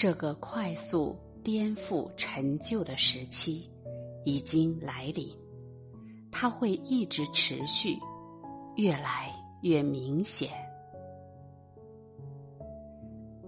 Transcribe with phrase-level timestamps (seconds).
[0.00, 1.14] 这个快速
[1.44, 3.70] 颠覆陈旧的时期
[4.24, 5.28] 已经来临，
[6.32, 7.98] 它会一直持续，
[8.76, 10.48] 越来越明显。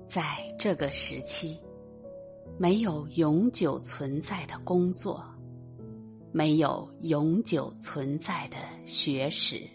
[0.04, 0.22] 在
[0.58, 1.58] 这个时期，
[2.58, 5.24] 没有永久存在的工作，
[6.32, 9.66] 没有永久存在的学识，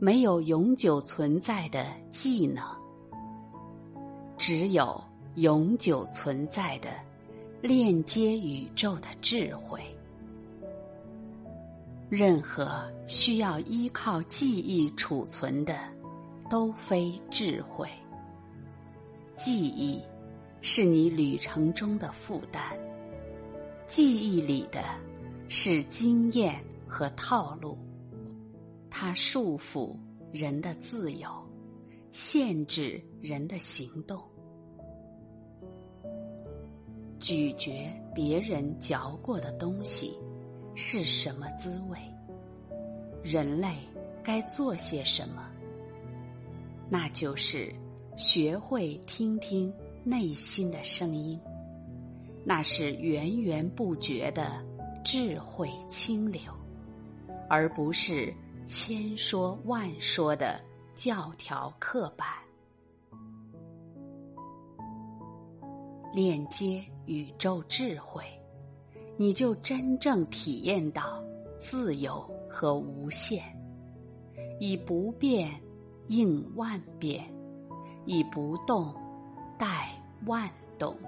[0.00, 2.64] 没有永久存在的技能，
[4.38, 4.98] 只有
[5.36, 6.90] 永久存在的
[7.62, 9.80] 链接宇宙的智慧。
[12.10, 15.74] 任何需要依靠记忆储存的，
[16.50, 17.88] 都非智慧。
[19.34, 19.98] 记忆
[20.60, 22.62] 是你旅程中的负担，
[23.86, 24.84] 记忆里的
[25.48, 27.78] 是经验和套路，
[28.90, 29.96] 它束缚
[30.30, 31.30] 人的自由，
[32.10, 34.22] 限制人的行动。
[37.22, 37.72] 咀嚼
[38.12, 40.18] 别人嚼过的东西
[40.74, 41.96] 是什么滋味？
[43.22, 43.68] 人类
[44.24, 45.48] 该做些什么？
[46.90, 47.72] 那就是。
[48.14, 49.72] 学会听听
[50.04, 51.40] 内心的声音，
[52.44, 54.62] 那是源源不绝的
[55.02, 56.42] 智慧清流，
[57.48, 58.32] 而不是
[58.66, 60.62] 千说万说的
[60.94, 62.28] 教条刻板。
[66.12, 68.24] 链接宇宙智慧，
[69.18, 71.22] 你就真正体验到
[71.58, 73.42] 自由和无限，
[74.58, 75.50] 以不变
[76.08, 77.22] 应万变。
[78.04, 78.92] 以不动
[79.56, 79.88] 待
[80.26, 80.98] 万动，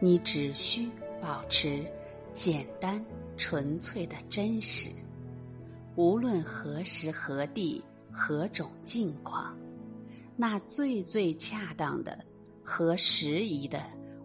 [0.00, 0.90] 你只需
[1.22, 1.86] 保持
[2.32, 3.00] 简单
[3.36, 4.90] 纯粹的真实，
[5.94, 7.80] 无论何时何地
[8.10, 9.56] 何种境况，
[10.34, 12.18] 那最最恰当的
[12.66, 13.80] 和时宜的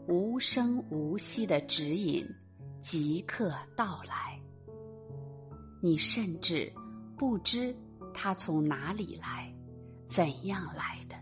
[0.08, 2.28] 无声无息的指引
[2.82, 4.42] 即刻到来。
[5.80, 6.74] 你甚至
[7.16, 7.76] 不知
[8.14, 9.48] 它从哪里来。
[10.08, 11.16] 怎样来的？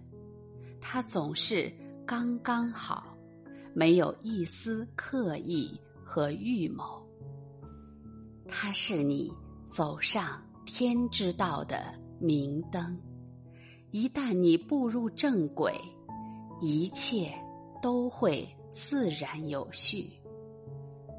[0.82, 1.72] 它总是
[2.08, 3.16] 刚刚好，
[3.76, 7.06] 没有一丝刻意和预谋。
[8.48, 9.32] 它是你
[9.70, 13.00] 走上天之道的明灯。
[13.92, 15.72] 一旦你步入正轨，
[16.60, 17.32] 一切
[17.82, 20.12] 都会自然有序。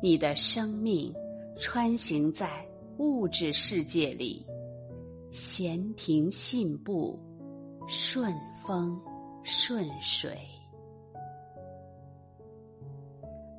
[0.02, 1.12] 你的生命
[1.58, 2.66] 穿行在
[2.98, 4.46] 物质世界里，
[5.30, 7.18] 闲庭信步。
[7.86, 9.00] 顺风
[9.42, 10.38] 顺水，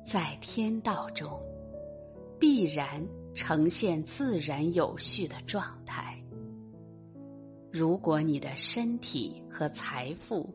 [0.06, 1.38] 在天道中
[2.40, 6.18] 必然呈现自然有序的状态。
[7.70, 10.48] 如果你的身体和财富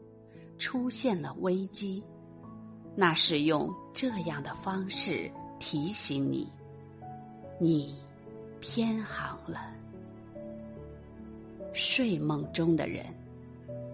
[0.57, 2.03] 出现了危机，
[2.95, 6.47] 那是用这样的方式提醒你，
[7.59, 7.95] 你
[8.59, 9.73] 偏航了。
[11.73, 13.05] 睡梦中的人。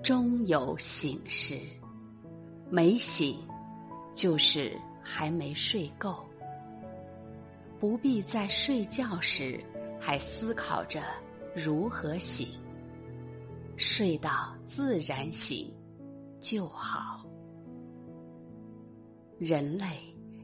[0.04, 1.58] 终有醒时，
[2.70, 3.38] 没醒，
[4.14, 6.26] 就是还没睡够。
[7.80, 9.64] 不必在睡觉时
[10.02, 11.02] 还思考着
[11.56, 12.50] 如何醒，
[13.78, 15.74] 睡到自然醒
[16.44, 17.26] 就好。
[19.40, 19.86] 人类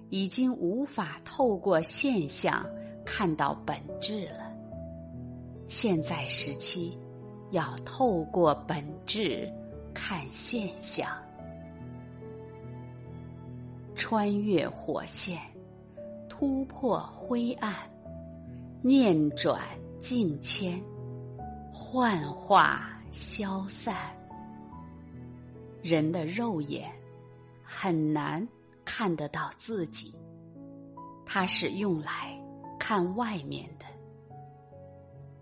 [0.10, 2.66] 已经无法透过现象
[3.06, 4.52] 看到本质了，
[5.68, 6.98] 现在时期。
[7.52, 9.52] 要透过本质
[9.92, 11.10] 看现象，
[13.96, 15.40] 穿越火线，
[16.30, 17.74] 突破灰暗，
[18.84, 19.60] 念转
[20.00, 20.80] 境迁，
[21.74, 24.16] 幻化消散。
[25.82, 26.90] 人的肉眼
[27.64, 28.48] 很难
[28.84, 30.14] 看得到自己，
[31.26, 32.40] 它是用来
[32.80, 33.86] 看外面的。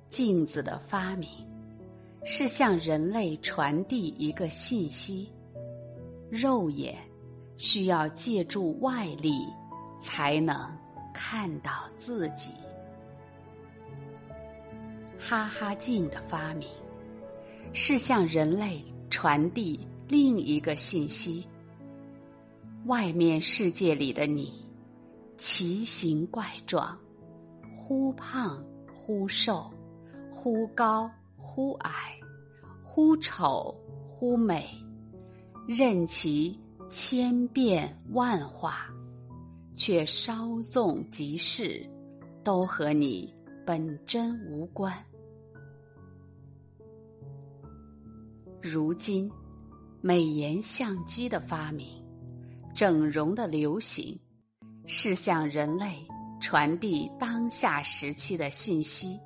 [0.10, 1.30] 镜子的发明。
[2.30, 5.32] 是向人类传递一个信息：
[6.30, 6.98] 肉眼
[7.56, 9.48] 需要借助外力
[9.98, 10.70] 才能
[11.14, 12.52] 看到自己。
[15.18, 16.68] 哈哈镜的发明
[17.72, 21.48] 是向人类传递另一个信息：
[22.86, 24.66] 外面世界里的你
[25.36, 26.98] 奇形怪状，
[27.74, 28.64] 忽胖
[28.94, 29.72] 忽瘦，
[30.32, 32.14] 忽高忽矮。
[32.82, 33.76] 忽丑
[34.08, 34.66] 忽美，
[35.68, 38.90] 任其千变万化，
[39.76, 41.88] 却稍纵即逝，
[42.44, 43.32] 都和你
[43.68, 44.92] 本真无关。
[48.64, 49.32] 如今，
[50.02, 51.88] 美颜相机的发明，
[52.74, 54.18] 整容的流行，
[54.86, 55.86] 是向人类
[56.40, 59.20] 传递当下时期的信息。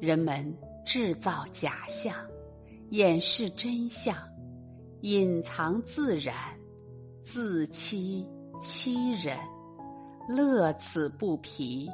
[0.00, 0.56] 人们
[0.86, 2.14] 制造假象，
[2.90, 4.16] 掩饰真相，
[5.02, 6.34] 隐藏自然，
[7.22, 8.26] 自欺
[8.58, 9.36] 欺人，
[10.28, 11.90] 乐此不疲。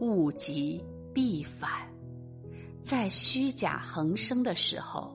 [0.00, 0.84] 物极
[1.14, 1.88] 必反，
[2.88, 5.14] 在虚假横生的时候，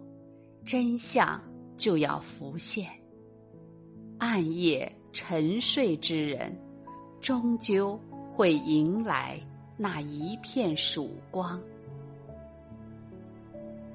[0.63, 1.41] 真相
[1.75, 2.87] 就要浮现。
[4.19, 6.55] 暗夜沉睡之人，
[7.19, 7.99] 终究
[8.29, 9.39] 会迎来
[9.75, 11.59] 那一片曙光。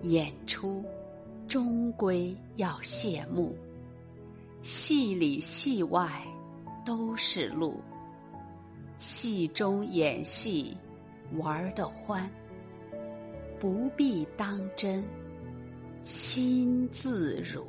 [0.03, 0.85] 演出
[1.47, 3.57] 终归要谢幕，
[4.61, 6.11] 戏里戏外
[6.85, 7.81] 都是路。
[8.97, 10.77] 戏中演戏，
[11.37, 12.29] 玩的欢，
[13.59, 15.03] 不必当真，
[16.05, 17.67] 心自如。